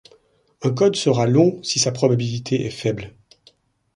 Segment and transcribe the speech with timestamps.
[0.63, 3.13] Un code sera long si sa probabilité est faible.